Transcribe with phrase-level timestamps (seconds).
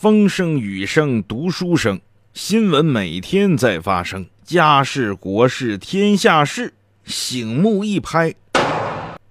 [0.00, 2.00] 风声雨声读书声，
[2.32, 8.32] 新闻每天在发生，家事国事天下事，醒目一拍，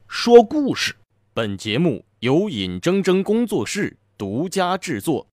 [0.09, 0.93] 说故事。
[1.33, 5.25] 本节目由尹铮铮工作室独家制作。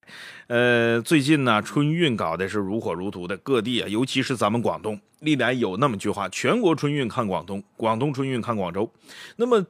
[0.46, 8.88] 呃，最近呢，春运搞的是如火如荼的，各地啊，尤其是咱们广东，历来有那么句话：全国春运看广东，广东春运看广州。
[9.34, 9.66] 那么。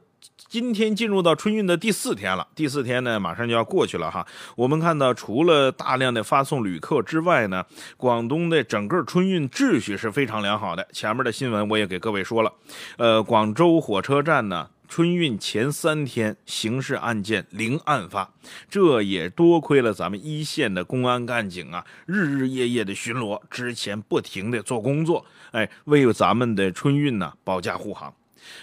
[0.55, 4.25] 今天进入到春运的第四天了，第四天呢，马上就要过去了哈。
[4.55, 7.65] 我们看到，除了大量的发送旅客之外呢，
[7.97, 10.87] 广东的整个春运秩序是非常良好的。
[10.93, 12.53] 前面的新闻我也给各位说了，
[12.95, 18.31] 呃，广州火车站呢，春运前三天刑事案件零案发，
[18.69, 28.13] 这也多亏了咱们一线的公安干警啊，日日夜夜的巡逻，之前不停的做工作，哎，为咱们的春运呢保驾护航。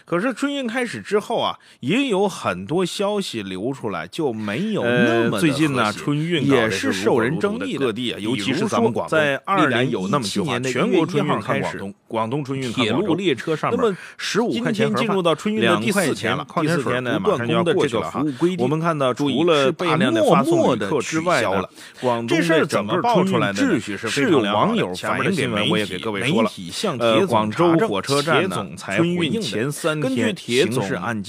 [0.04, 18.22] 可是春运开始之后啊，也有很多消息流出来，就没有那么最近呢，春运也是受人争议，各地啊，尤其是咱们广东，在二零有那么句话，全国春运开始，广东春运铁路列车上面，那么十五块钱进入到春运的第四天了，第四天呢马上就要过去了哈。
[18.58, 21.64] 我们看到，除了大量的发送旅客之外呢，
[22.00, 24.94] 广东的整个春运秩序是非常良好的。
[24.94, 26.50] 前面的新闻我也给各位说了，
[26.98, 30.34] 呃，广州火车站呢，春运前三天。
[30.34, 30.84] 铁总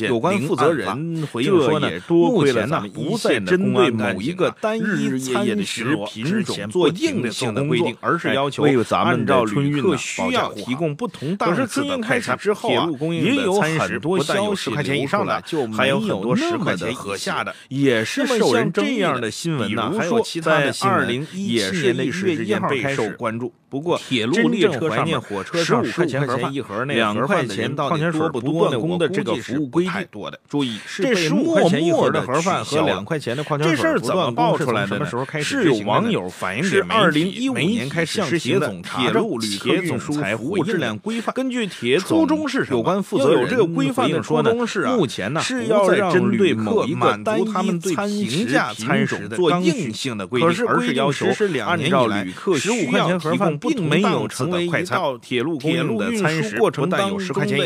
[0.07, 12.37] 有关负责人回应说呢，目前呢不再针对某一个单一餐食品种做硬性的规定，而是要求按照旅客需要提供不同档次的快餐。
[12.37, 15.41] 铁路供应的餐食不但有十块钱以上的，
[15.73, 19.93] 还有很多十块钱以下的，也是受人这样的新闻呢。
[19.97, 23.53] 还有其他的新闻也是历史之间备受关注。
[23.69, 25.19] 不过，铁路列车上面
[25.53, 26.21] 十五块钱
[26.51, 28.97] 一盒那两块钱矿泉水不多呢？
[28.97, 35.07] 的这个服务规定多的，注意，这十五块钱一盒的盒饭和两块钱的矿泉水这事儿怎么爆出来的？
[35.41, 41.33] 是有网友反映给二零一五年开始实行的铁路旅客运输服务质量规范。
[41.35, 42.27] 根据铁总
[42.69, 44.53] 有关负责人这个规范的说呢，
[44.95, 51.27] 目前呢是要针对某一个单一餐食餐种做硬性的规定，而是要求
[51.65, 57.59] 按照旅客十五块钱盒饭并没有成为一道铁路铁路运输过程当中十块钱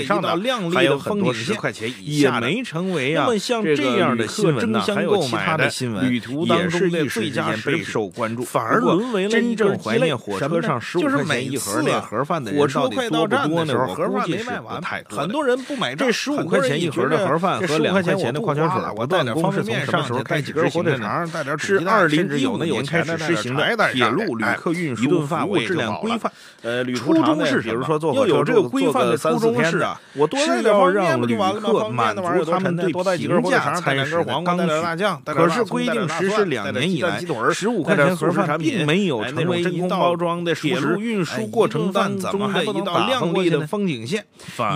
[0.71, 2.17] 还有很多十块钱以。
[2.17, 3.27] 也没成为啊，
[3.75, 13.73] 这样的新闻呢，还有其他的新闻，旅途当中的最佳备受关注，反而沦为了真正怀念火车上十五块钱一盒那盒饭的人到底多不多呢？
[13.87, 15.19] 我估计是不太多。
[15.19, 26.31] 很多人不买这十五块钱一盒的盒饭和两块钱的矿泉水，我带点方便面上去，带几根火腿肠，带点是二零一五年开始实行的铁路旅客运输服务质量规范。
[26.63, 29.99] 呃，旅途长是比如说坐火车坐规范的初衷是啊，
[30.47, 32.77] 是要让旅客满足他们。
[32.77, 37.19] 对平价餐食的刚需，可是规定实施两年以来，
[37.51, 44.25] 十五块钱盒饭并没有成为真空包装的铁路运输过程当中的一道亮丽的风景线，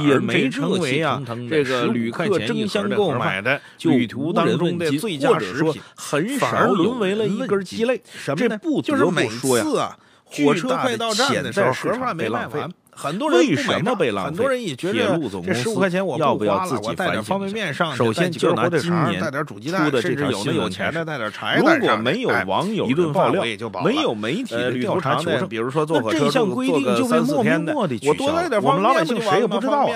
[0.05, 8.01] 也没成为啊这个旅客争相购买的旅途当中的最佳食品，很少沦为了一根鸡肋。
[8.35, 12.71] 这不就是每次啊，火车快到站的时候，盒饭没卖完。
[12.93, 14.29] 很多人为什么被浪费？
[14.29, 17.95] 很多人也觉得这十五块钱我要不要自己带点方便面上？
[17.95, 19.59] 首先就拿今年出
[19.89, 21.57] 的这条有的有钱的带点柴。
[21.57, 23.43] 如果没有网友一顿爆料，
[23.83, 26.45] 没有媒体的调查求证，比如说坐火车坐
[26.81, 29.89] 个三四天的，我多带点我们老百姓谁也不知道。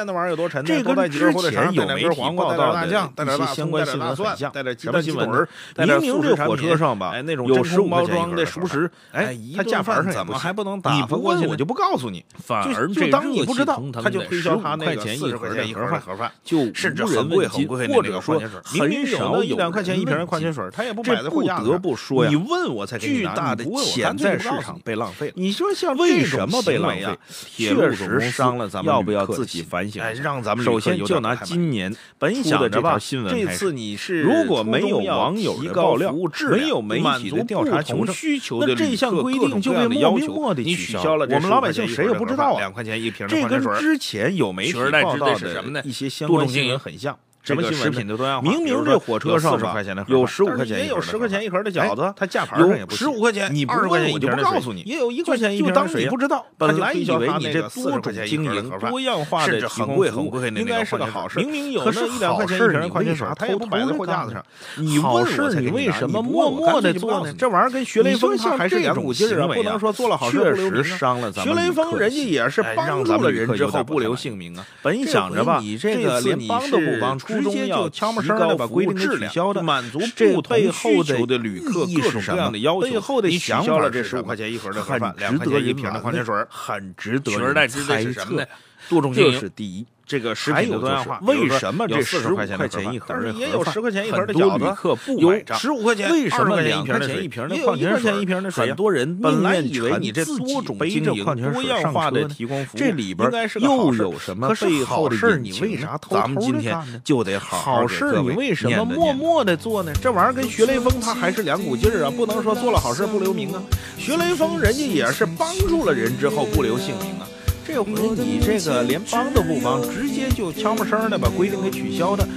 [0.66, 4.52] 这跟之前有媒体报道的一些相关新闻很像。
[4.80, 5.48] 什么新闻？
[5.78, 7.14] 明明这火车上吧，
[7.48, 10.94] 有十五包装的熟食，哎，它价牌上怎么还不能打？
[10.94, 13.81] 你不问我就不告诉你，反而就当你不知道。
[13.94, 21.66] 他就推销他那个四十块钱一盒饭，盒饭就甚至很贵很贵或者说很少一两块钱一瓶的矿泉水，他也不摆在货架上。
[21.66, 25.34] 不得不说呀，你问我才巨大的潜在市场被浪费了。
[25.35, 27.18] 你说像为什么被浪费？
[27.57, 30.02] 确实伤了咱们要不要自己反省？
[30.22, 36.13] 让咱们首先就拿今年本想的这条新闻这次你是如果没有网友的爆料，
[36.52, 38.16] 没有媒体的调查求证，
[38.62, 41.28] 那这项规定就被莫名的取消了。
[41.29, 42.72] 我们老百姓谁也不知道啊。
[42.76, 47.18] 两块钱一瓶的矿泉水，之前有媒体报道的一些相关新闻很像。
[47.46, 48.50] 什么食品的多样化？
[48.50, 49.76] 明明这火车上吧
[50.08, 61.40] 有十五块钱，也有十块钱一盒的饺子，它价牌上也不十五块钱，你二十块钱我就不告诉你，也有一块钱一瓶当你不知道，本来以为你这多种经营、多样化的很贵很贵，应该是个好事。
[61.40, 64.44] 明明有那一两块钱一瓶矿泉水，他也不摆在货架子上。
[64.78, 67.34] 你好事你为什么默默的做呢？
[67.38, 71.56] 这玩意儿跟学雷锋还是两股劲儿啊，不能说做了好事确实伤了咱们。
[71.56, 74.66] 学雷锋人家也是帮助了人之后不留姓名啊。
[74.82, 88.47] 本想着吧，这个连帮都不帮，之直接就悄没声的把规定给取消的，满足这不同需求的旅客各种各样的要求，背后的你取想消了这十五块钱一盒的盒饭，两块钱一瓶的矿泉水，很值得取而人代之的是什么呢？
[88.90, 89.85] 多种经这是第一。
[90.05, 98.67] 这个食品的多样化，为什么这十15块钱一盒但是也有十块钱一盒的饺子，有十五块钱，为什么20块钱两块钱一瓶的矿泉水一块钱一瓶的水？
[98.67, 109.91] 很多人本来以为你这多种背经营多样化的提供服务，这里边又有什么背后的好事你为啥偷咱们偷今天就得好好事你为什么默默的做呢？
[110.02, 113.61] 这玩意儿跟学雷锋他还是两股劲儿啊，不能说做了好事不留名啊。
[113.97, 117.28] 学雷锋人家也是帮助了人之后不留姓名啊。
[117.67, 122.28] 这回你这个连帮都不帮，直接就悄没声的把规定给取消的，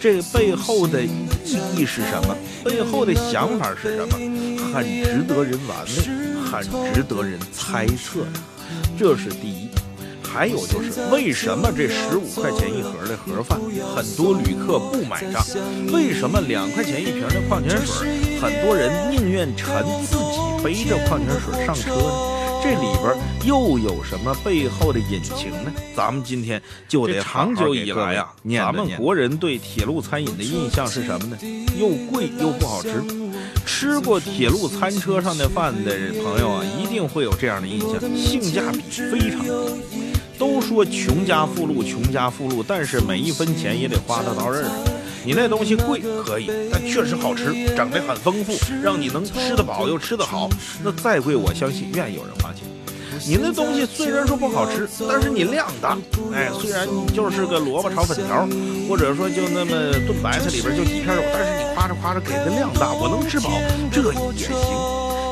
[0.00, 1.10] 这背后的意
[1.76, 2.36] 义是什么？
[2.64, 4.72] 背后的想法是什么？
[4.72, 5.90] 很值得人玩味，
[6.50, 6.62] 很
[6.94, 8.40] 值得人猜测的。
[8.96, 9.68] 这是第一。
[10.22, 13.58] 还有就是，为什么这十五块钱一盒的盒饭，
[13.94, 15.42] 很多旅客不买账？
[15.92, 22.35] 为什么两块钱一瓶的矿泉水，很多人宁愿沉自己背着矿泉水上车呢？
[22.66, 25.72] 这里边又有什么背后的隐情呢？
[25.94, 31.38] 咱们今天就得这长久以来啊、咱们国人对铁路餐饮的印象是什么呢？
[31.78, 33.04] 又贵又不好吃。
[33.64, 38.80] 吃过铁路餐车上的饭的朋友啊，一定会有这样的印象，性价比
[39.12, 40.12] 非常低。
[40.36, 44.72] 都说穷家富路，穷家富路，但是每一分钱也得花到刀刃上。
[45.26, 50.48] 你那东西贵可以，但确实好吃，整得很丰富，让你能吃得饱又吃得好。
[50.84, 52.62] 那再贵，我相信愿意有人花钱。
[53.26, 55.98] 你那东西虽然说不好吃，但是你量大，
[56.32, 58.46] 哎，虽然你就是个萝卜炒粉条，
[58.88, 59.74] 或者说就那么
[60.06, 63.50] 炖白菜里边就几片肉，但是你夸着夸着给的量大，我能吃饱，
[63.90, 64.54] 这也行。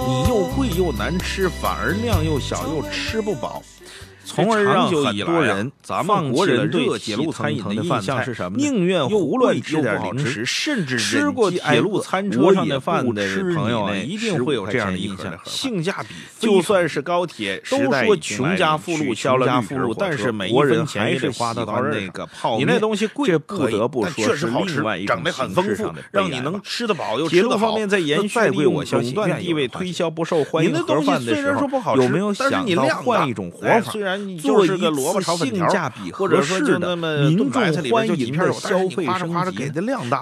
[0.08, 3.62] 你又贵又难吃，反而量又小又吃不饱。
[4.25, 8.56] 从而让很多人，咱们国人对铁路餐饮的印象是什么？
[8.59, 13.23] 宁愿胡乱吃点零食，甚至吃过铁路餐车上的饭的
[13.55, 16.15] 朋友啊，一定会有这样的印象：性价比。
[16.38, 22.29] 就算是高铁，都说穷家富路消了富路，但是每一分钱也得花到刀刃上。
[22.59, 27.49] 你那东西贵，这不得不说确实好吃，整得很丰富，让你能吃得饱又吃得好。
[27.49, 33.93] 铁路方面在延续利用垄断地位，推销不受欢迎盒饭的时候，有没有想到换一种活法？
[34.15, 35.67] 虽然你就是个萝卜炒粉条，
[36.13, 37.73] 或者说就那么民众欢
[38.07, 39.73] 迎的消费升级。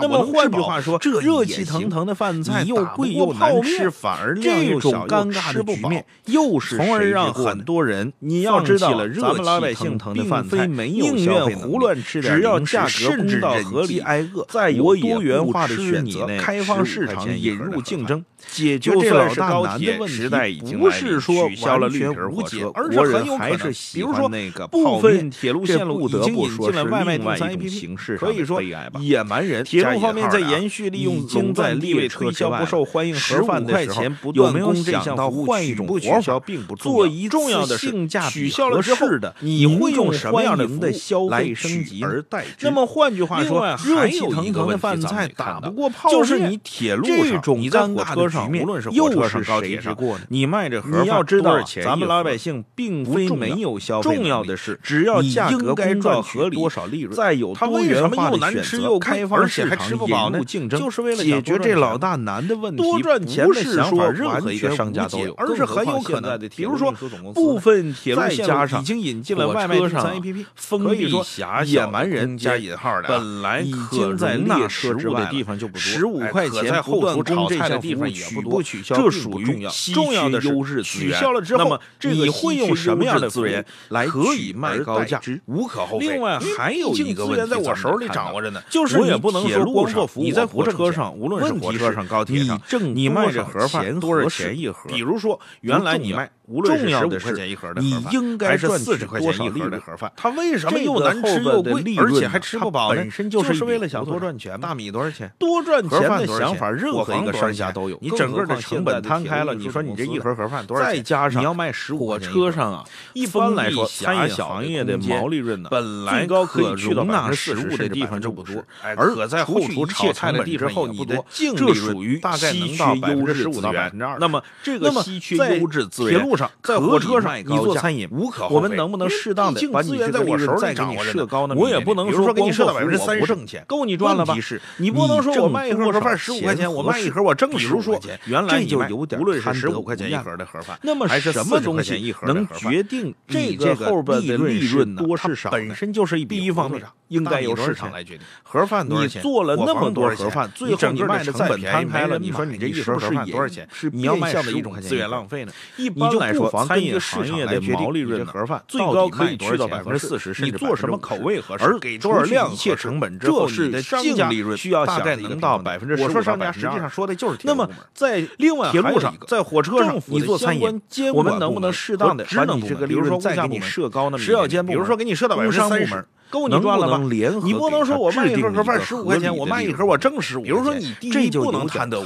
[0.00, 20.28] 那么换句话说，这热气腾腾的饭菜又贵又难吃，反而量又小，尴尬的局面又是从而让很多人你要知道，咱们老百姓并非没有宁愿胡乱吃点，只要价格公道合理，挨饿，再有多元化的选择，开放市场，引入竞争，解决这老大难的问题，
[20.76, 29.64] 不是说取消了绿皮火车，而是很有可能，比如说那个部分铁路线路已经引进了外卖订餐 APP，可以说野蛮人。
[29.64, 34.02] 铁路方面在延续利用经在地位推销不受欢迎盒饭的时候，
[34.34, 36.40] 有没有想到换一种活法？
[36.78, 42.66] 做一重要的性价取消了之后的，你会用什么样的消费升级而代之？
[42.66, 49.96] 那么换句话说，热气腾腾的饭菜打不过泡面，就是你铁路这种你在火车上，无论是火车上、高铁上，
[50.28, 62.82] 你卖这盒你要知道，咱们老百姓并非没有消费重要的是，只要价格公道合理，多少利润，再有多元化的选择，开放市场，引入竞争，就是为了解决这老大难的问题。
[62.82, 66.92] 多赚钱不是说任何一个商家都有，而是很有可能，比如说
[67.34, 70.44] 部分铁路线路已经引进了外卖订餐 APP，
[70.78, 71.24] 可以说
[71.64, 85.20] 野蛮人加引号的，本来已经在列车之外的地方就不多，十五块钱在后厨炒菜的地方也不多，取消这属于重要的优质取消了之后，你会用什么样的资源来可以卖高价？
[85.46, 86.08] 无可厚非。
[86.08, 92.60] 另外还有一个问题在我手里掌握着呢，就是我也不能说光做服务，你在火车上，无论是火车上、高铁上，
[92.94, 94.88] 你卖这盒饭多少钱一盒？
[94.88, 103.00] 比如说，原来你卖无论是十五块钱一盒的你应该赚四十块钱一盒的盒饭，它为什么又难吃又贵，而且还吃不饱呢？
[103.00, 104.60] 本身就是为了想多赚钱。
[104.60, 105.30] 大米多少钱？
[105.38, 107.98] 多赚钱的想法，任何一个商家都有。
[108.00, 110.96] 你整个的成本摊开了，你说你这一盒盒饭多少钱？
[110.96, 118.64] 再加上你要卖十五火车上啊，一般来说，餐饮行业的毛利润呢，本来高可以容纳食物的地方就不多，
[118.96, 124.16] 而可在后厨炒菜的地方后，你的净利润大概能到百分之十五到百分之二。
[124.18, 131.54] 那么这个稀缺优质资源，铁路上在火车上你做餐饮无可厚非我们能不能适当的把资源在我手里给你设高呢？
[131.56, 133.34] 我也不能说给你设到百分之三十
[133.66, 134.34] 够你赚了吧？
[134.78, 145.50] 你不能说我卖一盒盒饭十五块钱，我卖一盒我挣比如说钱，原来就有点无论是十五块钱一盒的盒饭，那么什么东西能决定这个后边的利润多是少？
[145.50, 148.26] 本身就是一第一方面应该由市场来决定。
[148.42, 149.20] 盒饭多少钱？
[149.20, 153.68] 你做了那么多盒饭，最后你卖的再便宜了，你说你这一盒盒饭多少钱？
[153.92, 155.52] 你要卖的一种资源浪费呢？
[155.76, 170.80] 一般来说，餐饮行业的毛利润盒饭最高可以去到百分之四十，你做什么口味合适，而给多少量，一切成本之后，是的净利润需要大概能到百分之十我说商家实际上说的就是那么在另外铁路上，在火车上，你做餐饮，
[171.12, 176.98] 我们能不能适当的把你这个利润再给你设高那么比如说给你设到百分之三十，够你赚了吧？
[177.44, 180.42] 你不能说我卖一盒盒饭十五块钱，我卖一盒我挣十五。
[180.42, 182.00] 比如说你第一不能贪得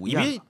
[0.00, 0.40] 无厌。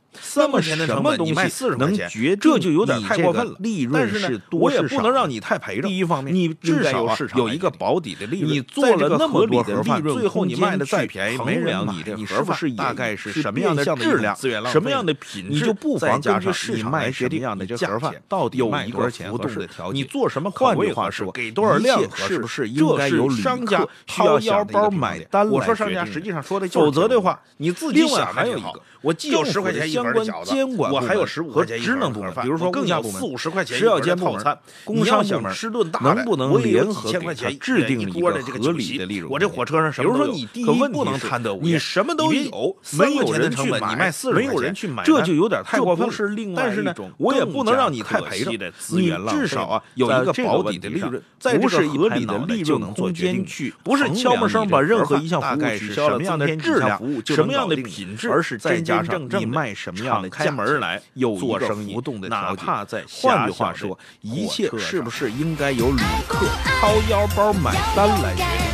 [0.61, 2.09] 钱的成本，你卖四十块钱，
[2.41, 3.55] 这就有点太过分了。
[3.59, 4.83] 利润是多是少？
[4.85, 5.89] 我也不能让你太赔着。
[5.89, 8.53] 第一方面，你至少有一个保底的利润。
[8.53, 11.95] 你做了那么多盒饭，最后你卖的再便宜，没人买。
[12.17, 15.51] 你是不是大概是什么样的质量、什么样的品质？
[15.51, 19.69] 你就不妨根据市场来决定的这盒饭到底卖多少钱合适。
[19.93, 21.31] 你做什么换句话说？
[21.33, 22.35] 给多少量合适？
[22.35, 30.55] 是不是应该由商家掏腰包买单我说商家实际上说的，否则的话，你自己想还有一个，我既有十块钱一盒的饺子。
[30.77, 39.31] 我还有十五块钱一盒的饭，比如说更有四五十块钱食药监部门、工商部门吃顿大能不能联合给他制定一个合理的利润？
[39.31, 41.75] 我这火车上什么都有，可不能贪得无厌。
[41.75, 46.11] 你什么都有，没有人去买，你没有人去买，这就有点太过分。
[46.13, 48.51] 是另外一种，我也不能让你太赔着。
[48.91, 61.01] 你至少啊有一个保底的利润，在不是合理的利润空间去，不是悄没声把任何一项服务取消了，什么样的质量、什么样的品质，而是再加上你卖什么样的开门来
[61.39, 61.97] 做生意，
[62.29, 66.47] 哪怕在换句话说，一切是不是应该由旅客
[66.81, 68.73] 掏腰包买单来决定？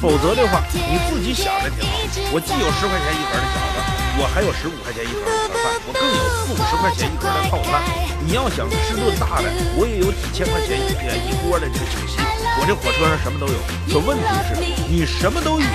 [0.00, 1.96] 否则的话，你自己想着挺好。
[2.32, 3.76] 我既有十块钱一盒的饺子，
[4.20, 7.80] 我还有十五块钱一盒的盒饭，我更有四五十块钱一盒的套餐。
[8.20, 9.48] 你要想吃顿大的，
[9.80, 10.92] 我也有几千块钱一
[11.24, 12.20] 一锅的这个酒席。
[12.60, 13.56] 我这火车上什么都有。
[13.88, 15.66] 可问题是，你什么都有，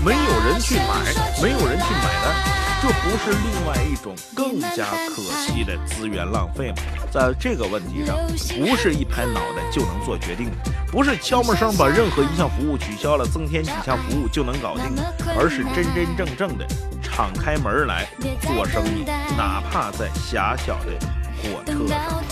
[0.00, 1.12] 没有人去买，
[1.42, 2.65] 没有人去买单。
[2.82, 6.76] 这不是另外一种更加可惜的资源浪费吗？
[7.10, 8.16] 在这个问题上，
[8.60, 10.56] 不是一拍脑袋就能做决定的，
[10.92, 14.84] 不是悄没声把任何一项服务取消了，增添几项服务就能搞定，
[15.38, 16.66] 而是真真正正的
[17.02, 18.06] 敞开门来
[18.42, 19.04] 做生意，
[19.36, 20.92] 哪怕在狭小的
[21.42, 22.22] 火车上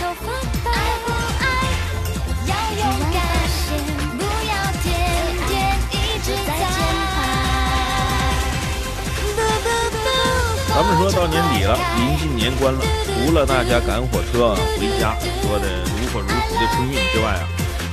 [10.75, 17.47] 咱们说到年底了，临近年关了，除了大家赶火车回家说的如火如荼的春运之外啊，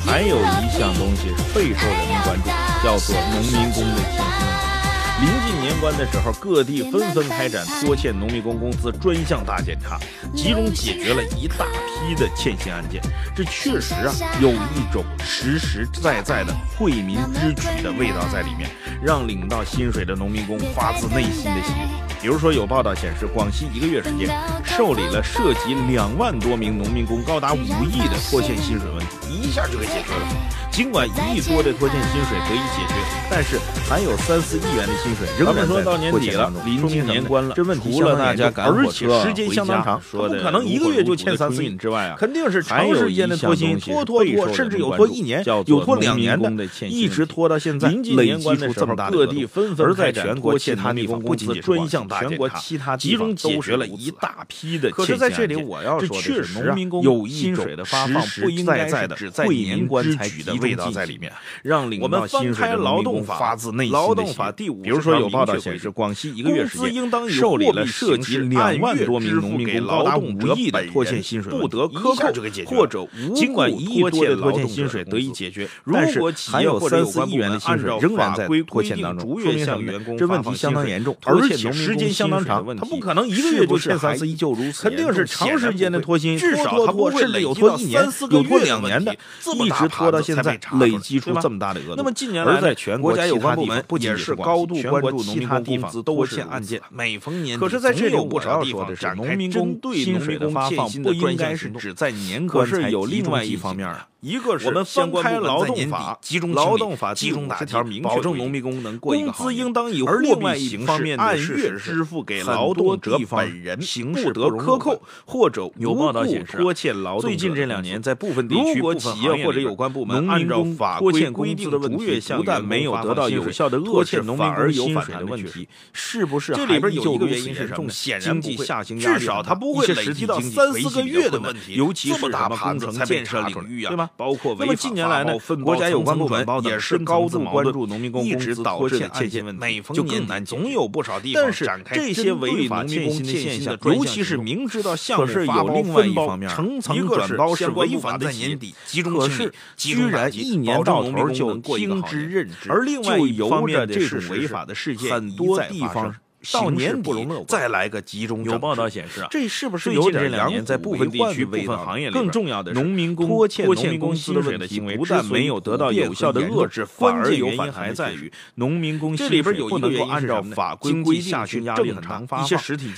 [0.03, 2.49] 还有一项东西是备受人们关注，
[2.83, 5.21] 叫做农民工的欠薪问题。
[5.21, 9.99] 临近年关的时候，各地纷纷开展拖欠农民工工资专项大检查，
[10.35, 12.99] 集中解决了一大批的欠薪案件。
[13.35, 14.11] 这确实啊，
[14.41, 18.67] 有一种实实在在的惠民之举的味道在里面，
[19.03, 22.10] 让领到薪水的农民工发自内心的喜悦。
[22.21, 24.29] 比如说，有报道显示，广西一个月时间
[24.63, 30.27] 受理了涉及两万多名农民工高达五亿的拖欠薪水问题，一下就给解决了。
[30.71, 32.93] 尽管一亿多的拖欠薪水得以解决，
[33.33, 33.57] 但是
[33.89, 61.31] 还有三四亿元的薪水仍然在年底了，临近年关了，这问题除了大家赶火车时间相当长，说的不可能一个月就欠三四亿之外啊，肯定是长时间的拖薪，拖拖拖，甚至有拖一年，有拖两年的，一直拖到现在，累积出这么大的各地纷纷在全国其他地方不仅仅专项大全国其他集中解决了一大批的可是在这里我要说的是，农民工有薪水的发放不应该在的惠民关才举的味道在里面。
[61.63, 64.73] 让领到薪水的农发自内心的喜悦。
[64.83, 72.31] 比如说，有报道显示，广西一个月时间受理了涉及两万多名农民工高达五亿的拖欠薪水不得克扣，
[72.65, 79.91] 或者尽管一亿多的拖欠薪水得以解决，但是还有三四亿元的薪水仍然在拖欠当中，说明什么？
[80.17, 82.61] 这问题相当严重，而且时间相当长。
[82.77, 84.37] 他不可能一个月就欠三四亿，
[84.81, 89.13] 肯定是长时间的拖薪，至少他不会甚至有拖一年、有拖两年的，
[89.55, 91.95] 一直拖到现在，累积出这么大的额度。
[91.97, 104.07] 那么近年来，在全国家有关部门不仅是高度关注农民工地方拖欠案件，每逢年可是在这里不少地方，农民工薪水的发放不应该是只在年关才有另外一方面啊。
[104.21, 113.79] 一个是我们翻开劳动法，集中劳动法集中打条，保证农民工能过一个好工资应当以货币形式按月支付给劳动者本人，
[114.13, 126.53] 不得克扣或者有报道显示，拖欠劳动最近这两年在部分地区、如果企业或者有关部门按照法规规定的问题，不但没有得到有效的遏制，反而有反弹的问题，是不是？
[126.53, 127.89] 这里边有一个原因是什么？
[128.19, 134.10] 经济下行压力至少它不会累积到三四个月的问题，尤其是这么大工程建设领域啊，对吗？
[134.17, 156.15] 包括那么近年来呢，国家有关部门也是高度关注农民工一直导致欠薪问题，就更难总有不少地方但是这些违法欠薪的现象，尤其是明知道项目发包分包层层转包是违法的年底，可是居然一年到头就听之任之，而另外一方面这种违法的事件很多地方。
[156.51, 157.11] 到年底
[157.47, 172.47] 再来个集中有报道显示啊，这是不是有点两年在部分地区、部分行业里，更重要的农民工拖欠农民工薪水的行为，不但没有得到有效的遏制，反而有反还在于农民工这里边不能够按照法规规定去正常发放。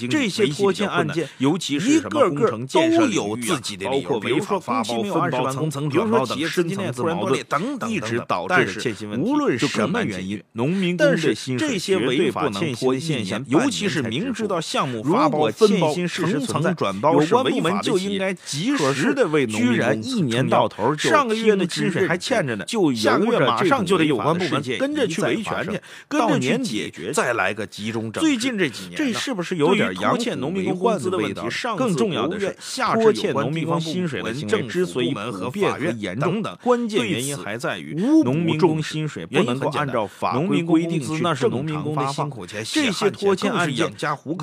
[0.09, 9.29] 这些拖欠案件，尤其是一个个都有自己的包括比如说发包、分包、层层转包等深层次矛盾等等，一直导致的欠薪问题。
[9.29, 14.03] 无论什么原因，农民工的薪水绝对不能拖现象，尤其是。
[14.13, 31.41] 明知道项目发包分包层层转包有关部门就应该及时的为农民工一年到头上个月的薪水还欠着呢，就下个月马上就得有关部门跟着去维权去，跟着去解决，再来个集中整治最近这几年，这是不是有点拖欠农民工工资的问题？
[31.77, 32.55] 更重要的是，
[32.93, 42.29] 拖欠农民工薪水的行为之所以普遍和严重，关键原因还在于农民工薪水不能够按照法规规定去正常发放。
[42.47, 43.91] 这些拖欠案件，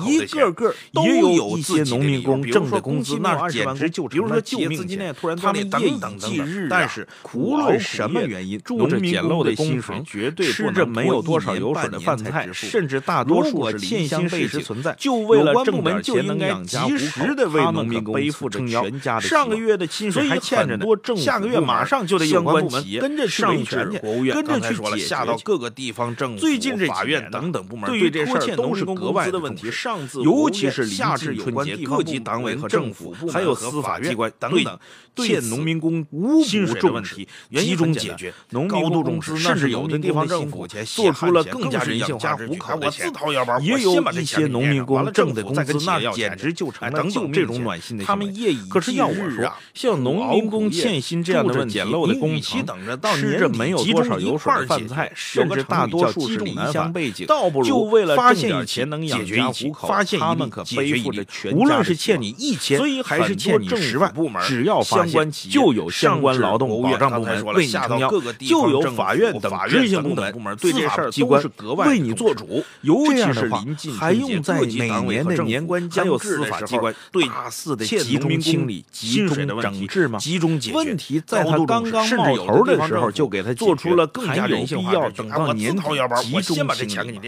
[0.07, 0.41] 一个。
[0.41, 5.13] 个个都有一些农民工挣的工资，那简直就成了救命钱。
[5.39, 14.95] 他们夜以继日，但是无论什么原因，农民工的薪水绝对吃着没有多少油水的饭菜，甚至大多数是欠薪事实存在。
[14.97, 20.85] 就为了挣点钱能养家糊口，他们可背负着全家的上个月的薪水还欠着呢，
[21.17, 23.99] 下个月马上就得有关部门跟着上维权去，
[24.31, 29.69] 跟着去解下到各个地方政府、最近这法院等等部门对这事儿都是格外的问题。
[29.71, 34.79] 上自尤其是临近春节，各级党委和政府，还有司法机关等等，
[35.15, 36.05] 欠农民工
[36.43, 42.47] 薪水的问题集中解决，农民工重视，甚至有的地方政府做出了更加人性化的
[42.89, 43.31] 举措。
[43.61, 47.47] 也有一些农民工挣的工资，那简直就成了救命
[47.79, 47.97] 钱。
[48.05, 64.13] 他们夜以继日啊，像农民工欠薪这样的问题，你与其等着到年底没有多少油水的饭菜，甚至大多数是离乡背景，倒不如发现以前能养家糊口，发现他们可背负着全无论是欠你一千，还是欠你十万，
[64.47, 71.43] 只要发现，就有相关劳动保障部门为你撑腰，就有法院等执行部门、对这事儿机关
[71.87, 72.63] 为你做主。
[72.81, 76.91] 尤其是临近还用在每年的年关将至的时候，
[77.27, 80.19] 大肆的集中清理、集中整治吗？
[80.19, 85.09] 集中解决问题，在他刚刚冒头的时候就给他做出了更加有必要。
[85.11, 85.81] 等到年底
[86.21, 87.19] 集中清理，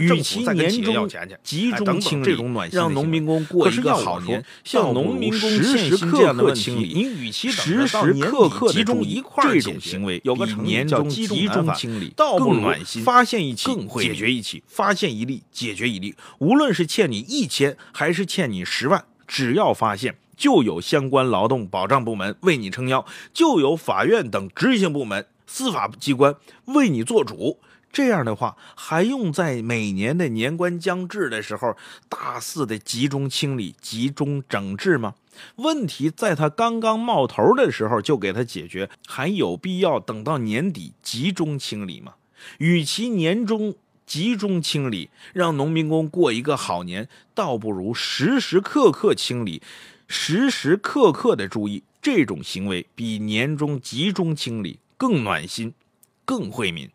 [0.00, 1.08] 与其年终
[1.42, 2.36] 集中清理。
[2.72, 13.02] 让农民工过一个好年，像农民工时时刻刻清理，你与其时时刻刻集中一块这种行为，有个年终集中清理，倒不暖心。
[13.02, 16.14] 发现一起，解决一起；发现一例，解决一例。
[16.38, 26.34] 无论是欠你一千，还是欠你十万，只要发现，就有相关劳动保障部门为你撑腰，就有法院等执行部门、司法机关
[26.66, 27.58] 为你做主。
[27.90, 31.76] 这样的话，还用在每年的年关将至的时候
[32.08, 35.14] 大肆的集中清理、集中整治吗？
[35.56, 42.14] 问题在他刚刚冒头的时候就给他解决，还有必要等到年底集中清理吗？
[42.58, 43.74] 与其年终
[44.06, 49.62] 集中清理，让农民工过一个好年，倒不如时时刻刻清理，
[50.06, 51.82] 时时刻刻的注意。
[52.00, 55.74] 这种行为比年终集中清理更暖心，
[56.24, 56.88] 更惠民。